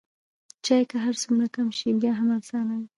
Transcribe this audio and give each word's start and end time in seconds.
چای 0.65 0.83
که 0.89 0.97
هر 1.05 1.15
څومره 1.21 1.47
کم 1.55 1.67
شي 1.77 1.87
بیا 2.01 2.13
هم 2.19 2.27
ارزانه 2.37 2.75
دی. 2.81 2.87